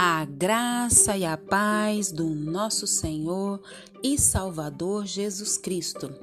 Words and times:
A 0.00 0.24
graça 0.24 1.16
e 1.16 1.24
a 1.24 1.36
paz 1.36 2.12
do 2.12 2.24
nosso 2.28 2.86
Senhor 2.86 3.60
e 4.00 4.16
Salvador 4.16 5.04
Jesus 5.04 5.56
Cristo. 5.56 6.14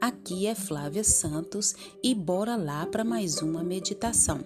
Aqui 0.00 0.46
é 0.46 0.54
Flávia 0.54 1.02
Santos 1.02 1.74
e 2.00 2.14
bora 2.14 2.54
lá 2.54 2.86
para 2.86 3.02
mais 3.02 3.42
uma 3.42 3.64
meditação. 3.64 4.38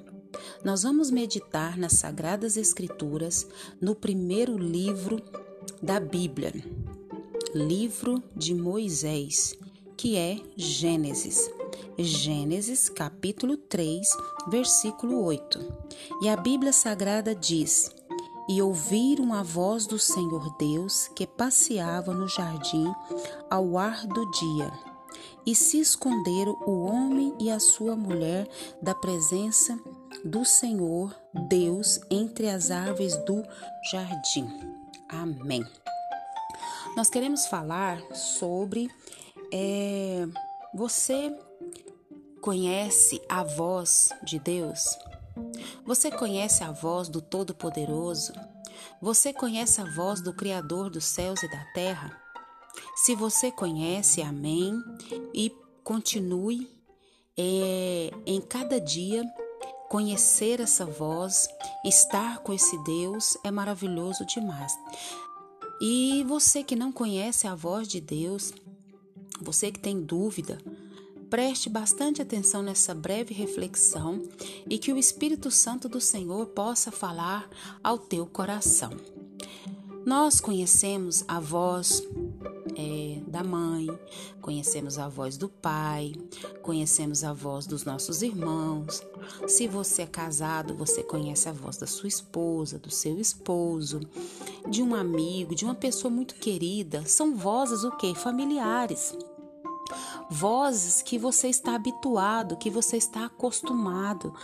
Nós 0.65 0.85
vamos 0.85 1.11
meditar 1.11 1.77
nas 1.77 1.99
Sagradas 1.99 2.57
Escrituras 2.57 3.47
no 3.79 3.95
primeiro 3.95 4.57
livro 4.57 5.21
da 5.83 6.01
Bíblia, 6.01 6.55
livro 7.55 8.23
de 8.35 8.55
Moisés, 8.55 9.55
que 9.99 10.17
é 10.17 10.41
Gênesis. 10.57 11.51
Gênesis 11.99 12.89
capítulo 12.89 13.59
3, 13.59 14.09
versículo 14.49 15.23
8. 15.25 15.59
E 16.23 16.29
a 16.31 16.37
Bíblia 16.37 16.73
Sagrada 16.73 17.35
diz: 17.35 17.91
e 18.49 18.63
ouviram 18.63 19.35
a 19.35 19.43
voz 19.43 19.87
do 19.87 19.99
Senhor 19.99 20.57
Deus 20.57 21.09
que 21.09 21.27
passeava 21.27 22.15
no 22.15 22.27
jardim 22.27 22.91
ao 23.51 23.77
ar 23.77 24.07
do 24.07 24.31
dia. 24.31 24.73
E 25.45 25.55
se 25.55 25.79
esconderam 25.79 26.59
o 26.67 26.85
homem 26.85 27.35
e 27.39 27.51
a 27.51 27.61
sua 27.61 27.95
mulher 27.95 28.49
da 28.83 28.95
presença 28.95 29.79
do 30.25 30.45
Senhor 30.45 31.15
Deus 31.49 32.01
entre 32.11 32.49
as 32.49 32.71
árvores 32.71 33.17
do 33.25 33.43
jardim. 33.91 34.49
Amém. 35.09 35.65
Nós 36.97 37.09
queremos 37.09 37.47
falar 37.47 38.01
sobre 38.15 38.91
é, 39.53 40.27
você 40.75 41.35
conhece 42.41 43.21
a 43.29 43.43
voz 43.43 44.09
de 44.23 44.39
Deus? 44.39 44.99
Você 45.89 46.11
conhece 46.11 46.63
a 46.63 46.71
voz 46.71 47.09
do 47.09 47.23
Todo-Poderoso? 47.23 48.35
Você 49.01 49.33
conhece 49.33 49.81
a 49.81 49.85
voz 49.85 50.21
do 50.21 50.35
Criador 50.35 50.91
dos 50.91 51.07
céus 51.07 51.43
e 51.43 51.51
da 51.51 51.65
terra? 51.73 52.15
Se 52.95 53.15
você 53.15 53.51
conhece, 53.51 54.21
amém, 54.21 54.79
e 55.33 55.51
continue 55.83 56.71
é, 57.39 58.11
em 58.27 58.39
cada 58.39 58.79
dia 58.79 59.25
conhecer 59.89 60.61
essa 60.61 60.85
voz, 60.85 61.49
estar 61.83 62.41
com 62.41 62.53
esse 62.53 62.77
Deus 62.85 63.39
é 63.43 63.51
maravilhoso 63.51 64.27
demais. 64.27 64.79
E 65.81 66.23
você 66.29 66.63
que 66.63 66.77
não 66.77 66.93
conhece 66.93 67.47
a 67.47 67.55
voz 67.55 67.89
de 67.89 67.99
Deus, 67.99 68.53
você 69.41 69.73
que 69.73 69.81
tem 69.81 70.03
dúvida, 70.03 70.59
Preste 71.31 71.69
bastante 71.69 72.23
atenção 72.23 72.63
nessa 72.63 72.95
breve 72.95 73.35
reflexão 73.35 74.23
e 74.69 74.79
que 74.79 74.93
o 74.93 74.97
Espírito 74.97 75.51
Santo 75.51 75.87
do 75.87 76.01
Senhor 76.01 76.47
possa 76.47 76.91
falar 76.91 77.49
ao 77.85 77.99
teu 77.99 78.25
coração. 78.25 78.91
Nós 80.07 80.41
conhecemos 80.41 81.23
a 81.29 81.39
voz 81.39 82.03
é, 82.75 83.21
da 83.27 83.45
mãe, 83.45 83.87
conhecemos 84.41 84.99
a 84.99 85.07
voz 85.07 85.37
do 85.37 85.51
pai, 85.51 86.15
conhecemos 86.63 87.23
a 87.23 87.35
voz 87.35 87.67
dos 87.67 87.85
nossos 87.85 88.23
irmãos. 88.23 89.03
Se 89.47 89.69
você 89.69 90.03
é 90.03 90.07
casado, 90.07 90.75
você 90.75 91.03
conhece 91.03 91.47
a 91.47 91.53
voz 91.53 91.77
da 91.77 91.87
sua 91.87 92.09
esposa, 92.09 92.79
do 92.79 92.91
seu 92.91 93.21
esposo, 93.21 94.01
de 94.67 94.83
um 94.83 94.95
amigo, 94.95 95.55
de 95.55 95.67
uma 95.67 95.75
pessoa 95.75 96.11
muito 96.11 96.37
querida. 96.37 97.05
São 97.05 97.37
vozes 97.37 97.85
o 97.85 97.91
quê? 97.99 98.15
Familiares 98.15 99.15
vozes 100.29 101.03
que 101.03 101.19
você 101.19 101.49
está 101.49 101.75
habituado, 101.75 102.57
que 102.57 102.71
você 102.71 102.97
está 102.97 103.27
acostumado, 103.27 104.35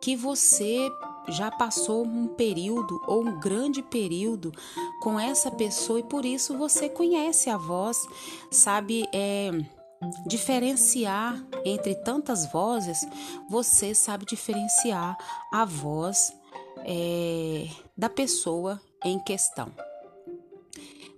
que 0.00 0.16
você 0.16 0.88
já 1.28 1.50
passou 1.50 2.04
um 2.04 2.26
período 2.26 3.00
ou 3.06 3.22
um 3.22 3.38
grande 3.38 3.82
período 3.82 4.52
com 5.00 5.18
essa 5.18 5.50
pessoa 5.50 6.00
e 6.00 6.04
por 6.04 6.24
isso 6.24 6.56
você 6.56 6.88
conhece 6.88 7.50
a 7.50 7.56
voz, 7.56 7.98
sabe 8.50 9.06
é, 9.12 9.50
diferenciar 10.26 11.42
entre 11.64 11.94
tantas 11.94 12.50
vozes, 12.50 13.06
você 13.48 13.94
sabe 13.94 14.24
diferenciar 14.24 15.16
a 15.52 15.64
voz 15.64 16.32
é, 16.84 17.68
da 17.96 18.08
pessoa 18.08 18.80
em 19.04 19.18
questão. 19.18 19.70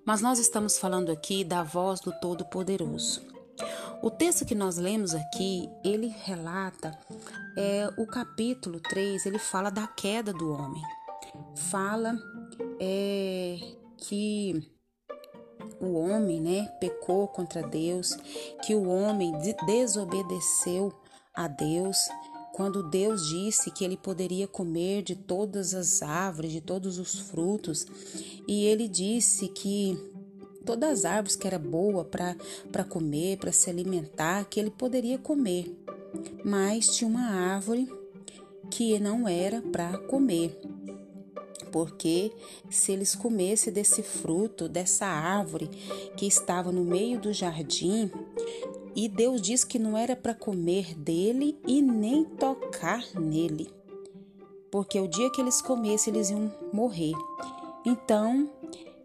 Mas 0.04 0.20
nós 0.20 0.38
estamos 0.40 0.78
falando 0.78 1.12
aqui 1.12 1.44
da 1.44 1.62
voz 1.62 2.00
do 2.00 2.12
Todo-Poderoso. 2.20 3.31
O 4.02 4.10
texto 4.10 4.44
que 4.44 4.54
nós 4.54 4.78
lemos 4.78 5.14
aqui, 5.14 5.70
ele 5.84 6.08
relata 6.08 6.98
é, 7.56 7.88
o 7.96 8.04
capítulo 8.04 8.80
3, 8.80 9.26
ele 9.26 9.38
fala 9.38 9.70
da 9.70 9.86
queda 9.86 10.32
do 10.32 10.50
homem. 10.50 10.82
Fala 11.54 12.18
é, 12.80 13.58
que 13.96 14.60
o 15.80 15.92
homem 15.94 16.40
né, 16.40 16.66
pecou 16.80 17.28
contra 17.28 17.62
Deus, 17.62 18.16
que 18.64 18.74
o 18.74 18.88
homem 18.88 19.32
desobedeceu 19.64 20.92
a 21.32 21.46
Deus, 21.46 22.08
quando 22.52 22.82
Deus 22.90 23.28
disse 23.28 23.70
que 23.70 23.84
ele 23.84 23.96
poderia 23.96 24.48
comer 24.48 25.02
de 25.02 25.14
todas 25.14 25.74
as 25.74 26.02
árvores, 26.02 26.50
de 26.50 26.60
todos 26.60 26.98
os 26.98 27.20
frutos, 27.20 27.86
e 28.48 28.64
ele 28.64 28.88
disse 28.88 29.46
que 29.46 30.11
todas 30.62 31.00
as 31.00 31.04
árvores 31.04 31.36
que 31.36 31.46
era 31.46 31.58
boa 31.58 32.04
para 32.04 32.84
comer, 32.84 33.38
para 33.38 33.52
se 33.52 33.68
alimentar, 33.68 34.44
que 34.44 34.58
ele 34.58 34.70
poderia 34.70 35.18
comer. 35.18 35.76
Mas 36.44 36.88
tinha 36.88 37.08
uma 37.08 37.28
árvore 37.28 37.88
que 38.70 38.98
não 38.98 39.28
era 39.28 39.60
para 39.60 39.98
comer. 39.98 40.58
Porque 41.70 42.32
se 42.70 42.92
eles 42.92 43.14
comessem 43.14 43.72
desse 43.72 44.02
fruto, 44.02 44.68
dessa 44.68 45.06
árvore 45.06 45.68
que 46.16 46.26
estava 46.26 46.70
no 46.70 46.84
meio 46.84 47.18
do 47.18 47.32
jardim, 47.32 48.10
e 48.94 49.08
Deus 49.08 49.40
disse 49.40 49.66
que 49.66 49.78
não 49.78 49.96
era 49.96 50.14
para 50.14 50.34
comer 50.34 50.94
dele 50.94 51.58
e 51.66 51.80
nem 51.80 52.24
tocar 52.24 53.02
nele, 53.18 53.70
porque 54.70 54.98
o 55.00 55.06
dia 55.06 55.30
que 55.30 55.40
eles 55.40 55.60
comessem, 55.60 56.14
eles 56.14 56.30
iam 56.30 56.52
morrer. 56.72 57.12
Então, 57.84 58.50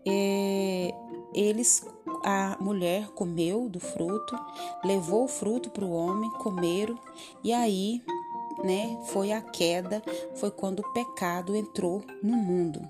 é, 0.06 0.94
eles, 1.38 1.86
a 2.24 2.58
mulher 2.60 3.10
comeu 3.10 3.70
do 3.70 3.80
fruto, 3.80 4.36
levou 4.84 5.26
o 5.26 5.28
fruto 5.28 5.70
para 5.70 5.86
o 5.86 5.92
homem, 5.92 6.32
comeram, 6.32 6.98
e 7.44 7.54
aí, 7.54 8.04
né, 8.64 9.00
foi 9.06 9.32
a 9.32 9.40
queda, 9.40 10.02
foi 10.36 10.50
quando 10.50 10.80
o 10.80 10.94
pecado 10.94 11.56
entrou 11.56 12.04
no 12.24 12.36
mundo. 12.36 12.82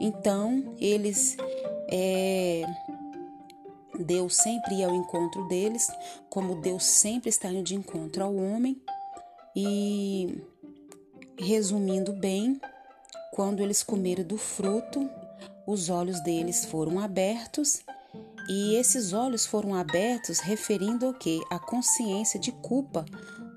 Então, 0.00 0.74
eles, 0.80 1.36
é, 1.88 2.64
Deus 3.98 4.36
sempre 4.36 4.76
ia 4.76 4.86
ao 4.86 4.94
encontro 4.94 5.46
deles, 5.48 5.86
como 6.30 6.62
Deus 6.62 6.84
sempre 6.84 7.28
está 7.28 7.50
indo 7.50 7.62
de 7.62 7.74
encontro 7.74 8.24
ao 8.24 8.34
homem, 8.34 8.80
e 9.54 10.42
resumindo 11.36 12.14
bem, 12.14 12.58
quando 13.34 13.60
eles 13.60 13.82
comeram 13.82 14.24
do 14.24 14.38
fruto, 14.38 15.10
os 15.66 15.88
olhos 15.88 16.20
deles 16.20 16.64
foram 16.64 16.98
abertos 16.98 17.82
e 18.48 18.74
esses 18.74 19.12
olhos 19.12 19.46
foram 19.46 19.74
abertos 19.74 20.40
referindo 20.40 21.08
o 21.08 21.14
que? 21.14 21.40
A 21.50 21.58
consciência 21.58 22.38
de 22.38 22.52
culpa 22.52 23.04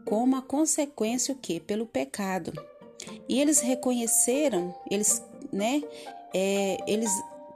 como 0.06 0.36
a 0.36 0.42
consequência 0.42 1.34
o 1.34 1.38
que? 1.38 1.60
Pelo 1.60 1.86
pecado. 1.86 2.54
E 3.28 3.42
eles 3.42 3.60
reconheceram, 3.60 4.74
eles, 4.90 5.24
né? 5.52 5.82
É, 6.34 6.78
eles 6.88 7.10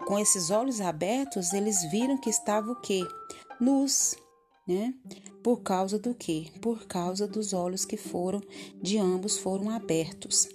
com 0.05 0.17
esses 0.17 0.49
olhos 0.49 0.81
abertos, 0.81 1.53
eles 1.53 1.83
viram 1.91 2.17
que 2.17 2.31
estava 2.31 2.71
o 2.71 2.81
que? 2.81 3.07
Nus, 3.61 4.15
né? 4.67 4.93
Por 5.43 5.61
causa 5.61 5.99
do 5.99 6.15
que? 6.15 6.51
Por 6.59 6.87
causa 6.87 7.27
dos 7.27 7.53
olhos 7.53 7.85
que 7.85 7.95
foram 7.95 8.41
de 8.81 8.97
ambos 8.97 9.37
foram 9.37 9.69
abertos. 9.69 10.49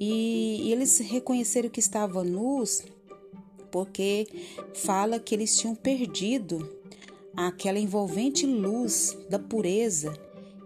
E, 0.00 0.62
e 0.62 0.72
eles 0.72 0.98
reconheceram 0.98 1.68
que 1.68 1.80
estavam 1.80 2.24
nus 2.24 2.82
porque 3.70 4.26
fala 4.74 5.18
que 5.18 5.34
eles 5.34 5.56
tinham 5.56 5.74
perdido 5.74 6.78
aquela 7.36 7.78
envolvente 7.78 8.46
luz 8.46 9.16
da 9.28 9.38
pureza 9.38 10.12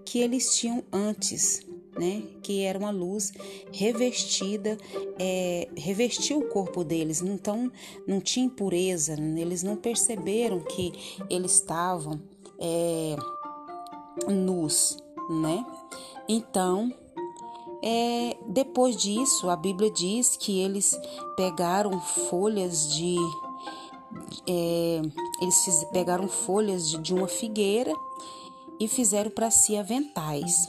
que 0.04 0.18
eles 0.18 0.54
tinham 0.54 0.82
antes, 0.92 1.60
né? 1.98 2.22
Que 2.42 2.62
era 2.62 2.78
uma 2.78 2.90
luz 2.90 3.32
revestida, 3.72 4.76
é, 5.18 5.68
revestiu 5.76 6.38
o 6.38 6.48
corpo 6.48 6.82
deles, 6.84 7.22
então 7.22 7.70
não 8.06 8.20
tinha 8.20 8.46
impureza, 8.46 9.14
eles 9.36 9.62
não 9.62 9.76
perceberam 9.76 10.60
que 10.60 10.92
eles 11.30 11.54
estavam 11.54 12.20
é, 12.58 13.16
nus, 14.28 14.96
né? 15.42 15.64
Então 16.28 16.92
é, 17.82 18.36
depois 18.46 18.96
disso, 18.96 19.50
a 19.50 19.56
Bíblia 19.56 19.90
diz 19.90 20.36
que 20.36 20.60
eles 20.60 20.98
pegaram 21.36 22.00
folhas 22.00 22.94
de. 22.94 23.16
É, 24.46 25.02
eles 25.40 25.64
fiz, 25.64 25.84
pegaram 25.92 26.28
folhas 26.28 26.88
de, 26.88 26.98
de 26.98 27.14
uma 27.14 27.26
figueira 27.26 27.92
e 28.78 28.86
fizeram 28.86 29.30
para 29.30 29.50
si 29.50 29.76
aventais. 29.76 30.68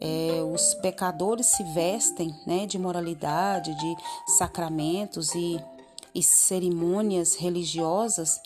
é, 0.00 0.42
os 0.42 0.74
pecadores 0.74 1.46
se 1.46 1.62
vestem 1.64 2.34
né, 2.46 2.66
de 2.66 2.78
moralidade, 2.78 3.74
de 3.74 3.96
sacramentos 4.36 5.34
e, 5.34 5.62
e 6.14 6.22
cerimônias 6.22 7.34
religiosas 7.34 8.40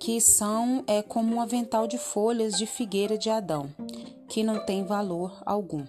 que 0.00 0.20
são 0.20 0.84
é, 0.86 1.02
como 1.02 1.34
um 1.34 1.40
avental 1.40 1.86
de 1.86 1.98
folhas 1.98 2.56
de 2.56 2.66
figueira 2.66 3.18
de 3.18 3.30
Adão, 3.30 3.68
que 4.28 4.44
não 4.44 4.64
tem 4.64 4.84
valor 4.84 5.42
algum. 5.44 5.84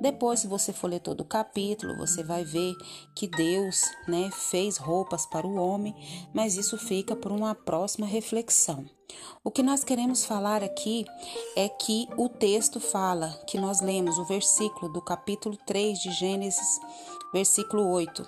Depois, 0.00 0.40
se 0.40 0.46
você 0.46 0.72
for 0.72 0.88
ler 0.88 1.00
todo 1.00 1.20
o 1.20 1.24
capítulo, 1.24 1.96
você 1.96 2.22
vai 2.22 2.44
ver 2.44 2.74
que 3.14 3.26
Deus 3.26 3.82
né, 4.08 4.30
fez 4.32 4.76
roupas 4.76 5.26
para 5.26 5.46
o 5.46 5.56
homem, 5.56 5.94
mas 6.34 6.56
isso 6.56 6.76
fica 6.76 7.14
por 7.14 7.32
uma 7.32 7.54
próxima 7.54 8.06
reflexão. 8.06 8.84
O 9.44 9.50
que 9.50 9.62
nós 9.62 9.84
queremos 9.84 10.24
falar 10.24 10.62
aqui 10.62 11.04
é 11.56 11.68
que 11.68 12.08
o 12.16 12.28
texto 12.28 12.80
fala, 12.80 13.28
que 13.46 13.58
nós 13.58 13.80
lemos 13.80 14.18
o 14.18 14.24
versículo 14.24 14.92
do 14.92 15.02
capítulo 15.02 15.56
3 15.66 15.98
de 15.98 16.12
Gênesis, 16.12 16.80
versículo 17.32 17.88
8. 17.88 18.24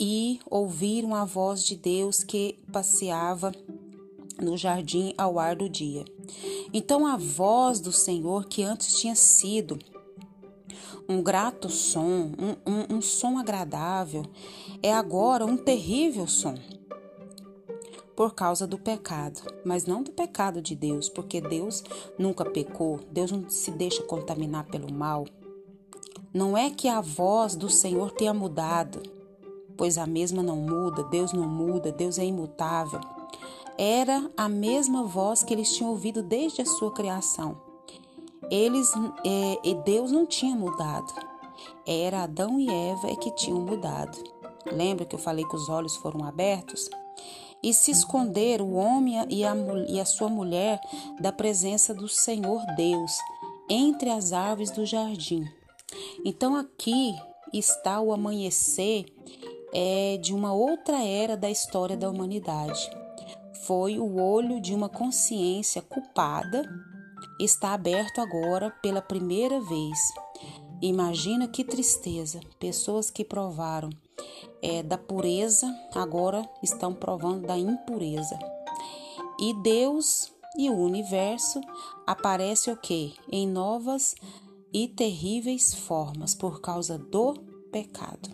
E 0.00 0.40
ouviram 0.48 1.14
a 1.14 1.24
voz 1.24 1.64
de 1.64 1.76
Deus 1.76 2.22
que 2.22 2.58
passeava 2.72 3.52
no 4.40 4.56
jardim 4.56 5.12
ao 5.18 5.38
ar 5.38 5.56
do 5.56 5.68
dia. 5.68 6.04
Então 6.72 7.06
a 7.06 7.16
voz 7.16 7.80
do 7.80 7.92
Senhor, 7.92 8.46
que 8.46 8.62
antes 8.62 9.00
tinha 9.00 9.14
sido 9.14 9.78
um 11.08 11.22
grato 11.22 11.68
som, 11.68 12.32
um, 12.38 12.70
um, 12.70 12.96
um 12.96 13.00
som 13.00 13.38
agradável, 13.38 14.24
é 14.82 14.92
agora 14.92 15.44
um 15.44 15.56
terrível 15.56 16.26
som 16.26 16.54
por 18.18 18.34
causa 18.34 18.66
do 18.66 18.76
pecado, 18.76 19.40
mas 19.64 19.86
não 19.86 20.02
do 20.02 20.10
pecado 20.10 20.60
de 20.60 20.74
Deus, 20.74 21.08
porque 21.08 21.40
Deus 21.40 21.84
nunca 22.18 22.44
pecou, 22.44 22.98
Deus 23.12 23.30
não 23.30 23.48
se 23.48 23.70
deixa 23.70 24.02
contaminar 24.02 24.64
pelo 24.64 24.92
mal. 24.92 25.24
Não 26.34 26.56
é 26.58 26.68
que 26.68 26.88
a 26.88 27.00
voz 27.00 27.54
do 27.54 27.70
Senhor 27.70 28.10
tenha 28.10 28.34
mudado, 28.34 29.00
pois 29.76 29.96
a 29.96 30.04
mesma 30.04 30.42
não 30.42 30.56
muda, 30.56 31.04
Deus 31.04 31.32
não 31.32 31.48
muda, 31.48 31.92
Deus 31.92 32.18
é 32.18 32.24
imutável. 32.24 32.98
Era 33.78 34.28
a 34.36 34.48
mesma 34.48 35.04
voz 35.04 35.44
que 35.44 35.54
eles 35.54 35.72
tinham 35.72 35.90
ouvido 35.90 36.20
desde 36.20 36.60
a 36.60 36.66
sua 36.66 36.92
criação. 36.92 37.67
Eles, 38.50 38.90
é, 39.24 39.74
Deus 39.84 40.10
não 40.10 40.26
tinha 40.26 40.54
mudado. 40.54 41.12
Era 41.86 42.22
Adão 42.22 42.58
e 42.58 42.68
Eva 42.68 43.14
que 43.16 43.30
tinham 43.32 43.60
mudado. 43.60 44.16
Lembra 44.70 45.04
que 45.04 45.14
eu 45.14 45.18
falei 45.18 45.44
que 45.44 45.56
os 45.56 45.68
olhos 45.68 45.96
foram 45.96 46.24
abertos? 46.24 46.88
E 47.62 47.74
se 47.74 47.90
esconder 47.90 48.60
o 48.60 48.74
homem 48.74 49.16
e 49.28 49.44
a, 49.44 49.54
e 49.88 50.00
a 50.00 50.04
sua 50.04 50.28
mulher 50.28 50.80
da 51.20 51.32
presença 51.32 51.92
do 51.92 52.08
Senhor 52.08 52.62
Deus 52.76 53.16
entre 53.68 54.10
as 54.10 54.32
árvores 54.32 54.70
do 54.70 54.86
jardim. 54.86 55.44
Então 56.24 56.54
aqui 56.54 57.14
está 57.52 58.00
o 58.00 58.12
amanhecer 58.12 59.06
é, 59.72 60.18
de 60.18 60.34
uma 60.34 60.52
outra 60.52 61.02
era 61.02 61.36
da 61.36 61.50
história 61.50 61.96
da 61.96 62.08
humanidade. 62.08 62.90
Foi 63.66 63.98
o 63.98 64.16
olho 64.20 64.60
de 64.60 64.74
uma 64.74 64.88
consciência 64.88 65.82
culpada 65.82 66.62
está 67.38 67.72
aberto 67.72 68.20
agora 68.20 68.70
pela 68.82 69.00
primeira 69.00 69.60
vez. 69.60 69.98
Imagina 70.80 71.48
que 71.48 71.64
tristeza! 71.64 72.40
Pessoas 72.58 73.10
que 73.10 73.24
provaram 73.24 73.90
é, 74.62 74.82
da 74.82 74.98
pureza 74.98 75.66
agora 75.94 76.48
estão 76.62 76.94
provando 76.94 77.46
da 77.46 77.58
impureza. 77.58 78.38
E 79.40 79.54
Deus 79.62 80.32
e 80.56 80.68
o 80.68 80.76
universo 80.76 81.60
aparece 82.06 82.70
o 82.70 82.76
que? 82.76 83.14
Em 83.30 83.46
novas 83.46 84.14
e 84.72 84.88
terríveis 84.88 85.72
formas 85.72 86.34
por 86.34 86.60
causa 86.60 86.98
do 86.98 87.34
pecado. 87.70 88.30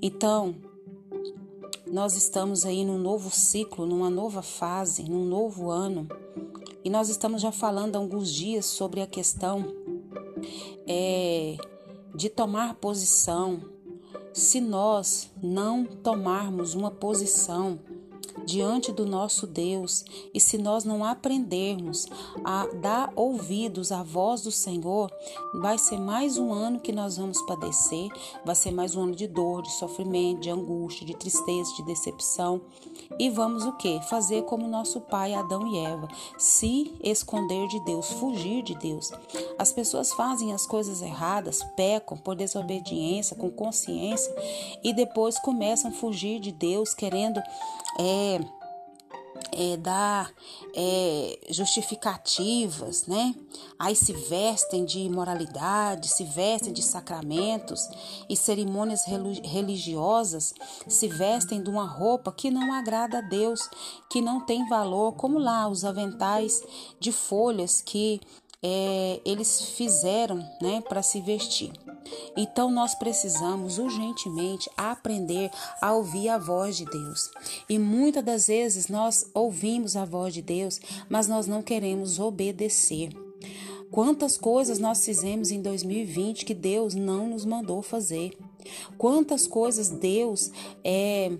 Então, 0.00 0.54
nós 1.86 2.14
estamos 2.14 2.64
aí 2.64 2.84
num 2.84 2.98
novo 2.98 3.30
ciclo, 3.30 3.86
numa 3.86 4.10
nova 4.10 4.42
fase, 4.42 5.04
num 5.04 5.24
novo 5.24 5.70
ano 5.70 6.08
e 6.84 6.90
nós 6.90 7.08
estamos 7.08 7.40
já 7.40 7.52
falando 7.52 7.96
há 7.96 7.98
alguns 7.98 8.32
dias 8.32 8.66
sobre 8.66 9.00
a 9.00 9.06
questão 9.06 9.72
é, 10.86 11.56
de 12.14 12.28
tomar 12.28 12.74
posição. 12.74 13.62
Se 14.32 14.60
nós 14.60 15.30
não 15.42 15.84
tomarmos 15.84 16.74
uma 16.74 16.90
posição 16.90 17.78
diante 18.44 18.92
do 18.92 19.06
nosso 19.06 19.46
Deus 19.46 20.04
e 20.34 20.40
se 20.40 20.58
nós 20.58 20.84
não 20.84 21.04
aprendermos 21.04 22.06
a 22.44 22.66
dar 22.80 23.12
ouvidos 23.14 23.92
à 23.92 24.02
voz 24.02 24.42
do 24.42 24.50
Senhor, 24.50 25.10
vai 25.54 25.78
ser 25.78 25.98
mais 25.98 26.38
um 26.38 26.52
ano 26.52 26.80
que 26.80 26.92
nós 26.92 27.16
vamos 27.16 27.40
padecer, 27.42 28.08
vai 28.44 28.54
ser 28.54 28.70
mais 28.70 28.94
um 28.94 29.04
ano 29.04 29.14
de 29.14 29.26
dor, 29.26 29.62
de 29.62 29.72
sofrimento, 29.72 30.40
de 30.40 30.50
angústia, 30.50 31.06
de 31.06 31.16
tristeza, 31.16 31.74
de 31.76 31.84
decepção. 31.84 32.60
E 33.18 33.28
vamos 33.28 33.64
o 33.64 33.72
que? 33.72 34.00
Fazer 34.08 34.42
como 34.42 34.66
nosso 34.66 35.00
pai 35.00 35.34
Adão 35.34 35.66
e 35.66 35.78
Eva, 35.78 36.08
se 36.38 36.92
esconder 37.02 37.68
de 37.68 37.78
Deus, 37.84 38.10
fugir 38.12 38.62
de 38.62 38.74
Deus. 38.74 39.10
As 39.58 39.72
pessoas 39.72 40.12
fazem 40.12 40.52
as 40.52 40.66
coisas 40.66 41.02
erradas, 41.02 41.62
pecam 41.76 42.16
por 42.16 42.34
desobediência, 42.34 43.36
com 43.36 43.50
consciência 43.50 44.34
e 44.82 44.92
depois 44.92 45.38
começam 45.38 45.90
a 45.90 45.94
fugir 45.94 46.40
de 46.40 46.52
Deus, 46.52 46.94
querendo 46.94 47.40
é, 47.98 48.21
é, 49.52 49.76
dar 49.76 50.32
é, 50.74 51.38
justificativas, 51.50 53.06
né? 53.06 53.34
Aí 53.78 53.94
se 53.94 54.12
vestem 54.12 54.84
de 54.84 55.00
imoralidade, 55.00 56.08
se 56.08 56.24
vestem 56.24 56.72
de 56.72 56.82
sacramentos 56.82 57.88
e 58.28 58.36
cerimônias 58.36 59.04
religiosas, 59.04 60.54
se 60.88 61.08
vestem 61.08 61.62
de 61.62 61.68
uma 61.68 61.86
roupa 61.86 62.32
que 62.32 62.50
não 62.50 62.72
agrada 62.72 63.18
a 63.18 63.22
Deus, 63.22 63.68
que 64.08 64.20
não 64.20 64.40
tem 64.40 64.68
valor, 64.68 65.12
como 65.12 65.38
lá 65.38 65.68
os 65.68 65.84
aventais 65.84 66.62
de 66.98 67.12
folhas 67.12 67.82
que 67.82 68.20
é, 68.62 69.20
eles 69.24 69.60
fizeram 69.76 70.38
né, 70.60 70.80
para 70.88 71.02
se 71.02 71.20
vestir. 71.20 71.72
Então 72.36 72.70
nós 72.70 72.94
precisamos 72.94 73.78
urgentemente 73.78 74.70
aprender 74.76 75.50
a 75.80 75.92
ouvir 75.92 76.28
a 76.28 76.38
voz 76.38 76.76
de 76.76 76.84
Deus. 76.84 77.30
E 77.68 77.78
muitas 77.78 78.24
das 78.24 78.46
vezes 78.46 78.88
nós 78.88 79.26
ouvimos 79.34 79.96
a 79.96 80.04
voz 80.04 80.32
de 80.32 80.42
Deus, 80.42 80.80
mas 81.08 81.26
nós 81.26 81.46
não 81.46 81.62
queremos 81.62 82.18
obedecer. 82.18 83.10
Quantas 83.90 84.38
coisas 84.38 84.78
nós 84.78 85.04
fizemos 85.04 85.50
em 85.50 85.60
2020 85.60 86.46
que 86.46 86.54
Deus 86.54 86.94
não 86.94 87.28
nos 87.28 87.44
mandou 87.44 87.82
fazer? 87.82 88.32
Quantas 88.96 89.46
coisas 89.46 89.90
Deus 89.90 90.50
é, 90.82 91.30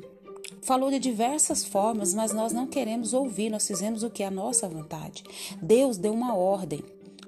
falou 0.61 0.91
de 0.91 0.99
diversas 0.99 1.65
formas, 1.65 2.13
mas 2.13 2.33
nós 2.33 2.53
não 2.53 2.67
queremos 2.67 3.15
ouvir, 3.15 3.49
nós 3.49 3.67
fizemos 3.67 4.03
o 4.03 4.11
que 4.11 4.23
é 4.23 4.27
a 4.27 4.31
nossa 4.31 4.69
vontade. 4.69 5.25
Deus 5.63 5.97
deu 5.97 6.13
uma 6.13 6.35
ordem. 6.35 6.83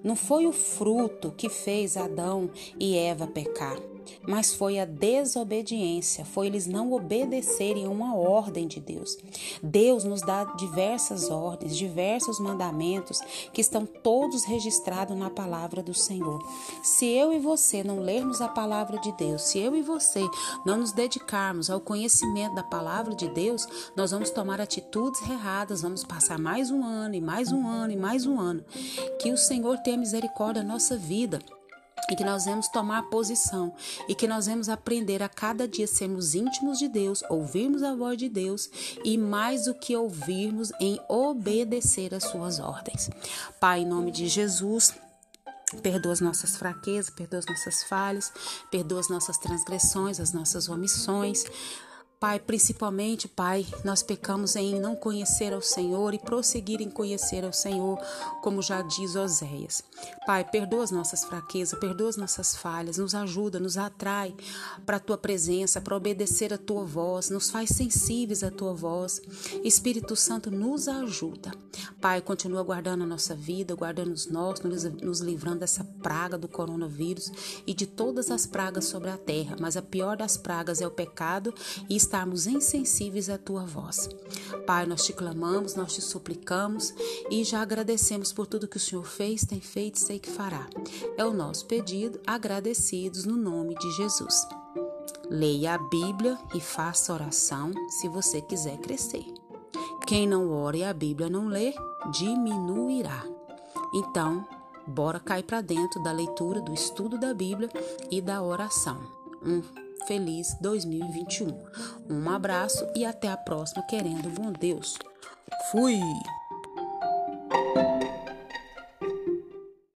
Não 0.05 0.15
foi 0.15 0.47
o 0.47 0.53
fruto 0.53 1.33
que 1.35 1.49
fez 1.49 1.97
Adão 1.97 2.51
e 2.79 2.95
Eva 2.95 3.27
pecar 3.27 3.79
mas 4.27 4.55
foi 4.55 4.79
a 4.79 4.85
desobediência, 4.85 6.25
foi 6.25 6.47
eles 6.47 6.67
não 6.67 6.93
obedecerem 6.93 7.87
uma 7.87 8.15
ordem 8.15 8.67
de 8.67 8.81
Deus. 8.81 9.19
Deus 9.63 10.05
nos 10.05 10.23
dá 10.23 10.45
diversas 10.57 11.31
ordens, 11.31 11.77
diversos 11.77 12.39
mandamentos 12.39 13.21
que 13.53 13.61
estão 13.61 13.87
todos 13.87 14.45
registrados 14.45 15.17
na 15.17 15.31
palavra 15.31 15.83
do 15.83 15.95
Senhor. 15.95 16.43
Se 16.83 17.07
eu 17.07 17.33
e 17.33 17.39
você 17.39 17.83
não 17.83 18.01
lermos 18.01 18.41
a 18.41 18.49
palavra 18.49 18.99
de 18.99 19.13
Deus, 19.13 19.43
se 19.43 19.59
eu 19.59 19.75
e 19.75 19.83
você 19.83 20.27
não 20.65 20.79
nos 20.79 20.93
dedicarmos 20.93 21.71
ao 21.71 21.81
conhecimento 21.81 22.55
da 22.55 22.63
palavra 22.63 23.15
de 23.15 23.29
Deus, 23.29 23.67
nós 23.97 24.11
vamos 24.11 24.31
tomar 24.31 24.61
atitudes 24.61 25.21
erradas, 25.23 25.83
vamos 25.83 26.05
passar 26.05 26.39
mais 26.39 26.71
um 26.71 26.85
ano 26.85 27.15
e 27.15 27.21
mais 27.21 27.53
um 27.53 27.67
ano 27.67 27.93
e 27.93 27.97
mais 27.97 28.27
um 28.27 28.41
ano. 28.41 28.65
Que 29.21 29.33
o 29.33 29.37
Senhor 29.37 29.79
tenha 29.79 29.97
misericórdia 29.97 30.63
da 30.63 30.69
nossa 30.69 30.97
vida 30.97 31.39
e 32.11 32.17
que 32.17 32.25
nós 32.25 32.45
vamos 32.45 32.69
tomar 32.69 33.03
posição 33.05 33.75
e 34.09 34.15
que 34.15 34.27
nós 34.27 34.47
vamos 34.47 34.69
aprender 34.69 35.23
a 35.23 35.29
cada 35.29 35.67
dia 35.67 35.87
sermos 35.87 36.35
íntimos 36.35 36.79
de 36.79 36.89
Deus, 36.89 37.23
ouvirmos 37.29 37.83
a 37.83 37.95
voz 37.95 38.19
de 38.19 38.29
Deus 38.29 38.69
e 39.05 39.17
mais 39.17 39.65
do 39.65 39.75
que 39.75 39.97
ouvirmos 39.97 40.73
em 40.81 41.01
obedecer 41.09 42.15
às 42.15 42.25
suas 42.25 42.59
ordens. 42.59 43.11
Pai, 43.59 43.81
em 43.81 43.87
nome 43.87 44.11
de 44.11 44.29
Jesus, 44.29 44.95
Perdoa 45.83 46.13
as 46.13 46.21
nossas 46.21 46.57
fraquezas, 46.57 47.11
perdoa 47.11 47.41
as 47.41 47.47
nossas 47.47 47.83
falhas, 47.83 48.33
perdoa 48.71 49.01
as 49.01 49.09
nossas 49.09 49.39
transgressões, 49.39 50.21
as 50.21 50.33
nossas 50.33 50.69
omissões. 50.69 51.45
Pai, 52.19 52.41
principalmente, 52.41 53.29
Pai, 53.29 53.67
nós 53.85 54.03
pecamos 54.03 54.57
em 54.57 54.81
não 54.81 54.97
conhecer 54.97 55.53
ao 55.53 55.61
Senhor 55.61 56.15
e 56.15 56.19
prosseguir 56.19 56.81
em 56.81 56.89
conhecer 56.89 57.45
ao 57.45 57.53
Senhor, 57.53 57.99
como 58.43 58.63
já 58.63 58.81
diz 58.83 59.15
Oséias. 59.15 59.85
Pai, 60.27 60.43
perdoa 60.43 60.85
as 60.85 60.91
nossas 60.91 61.23
fraquezas, 61.25 61.79
perdoa 61.79 62.09
as 62.09 62.17
nossas 62.17 62.57
falhas, 62.57 62.97
nos 62.97 63.15
ajuda, 63.15 63.61
nos 63.61 63.77
atrai 63.77 64.35
para 64.87 64.97
a 64.97 65.01
tua 65.01 65.19
presença, 65.19 65.81
para 65.81 65.97
obedecer 65.97 66.53
a 66.53 66.59
tua 66.59 66.85
voz, 66.85 67.29
nos 67.29 67.51
faz 67.51 67.71
sensíveis 67.71 68.43
à 68.43 68.51
tua 68.51 68.73
voz. 68.73 69.21
Espírito 69.63 70.17
Santo, 70.17 70.51
nos 70.51 70.89
ajuda. 70.89 71.53
Pai, 72.01 72.21
continua 72.21 72.63
guardando 72.63 73.03
a 73.03 73.07
nossa 73.07 73.35
vida, 73.35 73.75
guardando 73.75 74.13
os 74.13 74.27
nossos, 74.27 74.65
nos, 75.03 75.21
livrando 75.21 75.61
dessa 75.61 75.85
praga 76.03 76.39
do 76.39 76.49
coronavírus 76.49 77.31
e 77.67 77.75
de 77.75 77.87
todas 77.87 78.31
as 78.31 78.47
pragas 78.47 78.87
sobre 78.87 79.11
a 79.11 79.19
terra, 79.19 79.57
mas 79.61 79.77
a 79.77 79.83
pior 79.83 80.17
das 80.17 80.37
pragas 80.37 80.81
é 80.81 80.87
o 80.87 80.91
pecado 80.91 81.53
e 81.89 81.97
está 81.97 82.14
estarmos 82.15 82.47
insensíveis 82.47 83.29
à 83.29 83.37
tua 83.37 83.65
voz. 83.67 84.09
Pai, 84.65 84.87
nós 84.87 85.05
te 85.05 85.13
clamamos, 85.13 85.75
nós 85.75 85.95
te 85.95 86.01
suplicamos 86.01 86.95
e 87.29 87.43
já 87.43 87.61
agradecemos 87.61 88.33
por 88.33 88.47
tudo 88.47 88.69
que 88.69 88.77
o 88.77 88.81
Senhor 88.81 89.05
fez, 89.05 89.45
tem 89.45 89.61
feito 89.61 89.97
e 89.97 90.01
sei 90.01 90.21
que 90.21 90.31
fará. 90.31 90.65
É 91.17 91.25
o 91.25 91.35
nosso 91.35 91.67
pedido, 91.67 92.21
agradecidos 92.25 93.25
no 93.25 93.37
nome 93.37 93.75
de 93.75 93.91
Jesus. 93.97 94.47
Leia 95.29 95.75
a 95.75 95.79
Bíblia 95.79 96.39
e 96.55 96.61
faça 96.61 97.13
oração 97.13 97.73
se 97.91 98.09
você 98.09 98.41
quiser 98.41 98.79
crescer. 98.79 99.27
Quem 100.07 100.29
não 100.29 100.53
ora 100.53 100.77
e 100.77 100.85
a 100.85 100.95
Bíblia 100.95 101.29
não 101.29 101.49
lê, 101.49 101.75
diminuirá. 102.13 103.25
Então, 103.93 104.47
bora 104.87 105.19
cair 105.19 105.43
para 105.43 105.61
dentro 105.61 106.01
da 106.05 106.13
leitura, 106.13 106.61
do 106.61 106.73
estudo 106.73 107.19
da 107.19 107.35
Bíblia 107.35 107.69
e 108.09 108.21
da 108.21 108.41
oração. 108.41 109.01
Um 109.43 109.84
feliz 110.07 110.57
2021. 110.61 111.59
Um 112.09 112.31
abraço 112.31 112.87
e 112.95 113.05
até 113.05 113.29
a 113.29 113.37
próxima, 113.37 113.83
querendo 113.83 114.31
bom 114.31 114.53
Deus. 114.53 114.97
Fui! 115.71 116.01